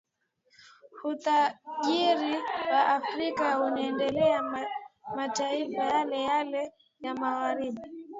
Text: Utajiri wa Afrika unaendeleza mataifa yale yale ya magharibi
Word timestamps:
Utajiri 1.03 2.35
wa 2.71 2.81
Afrika 2.87 3.59
unaendeleza 3.59 4.67
mataifa 5.15 5.83
yale 5.83 6.21
yale 6.23 6.73
ya 7.01 7.15
magharibi 7.15 7.81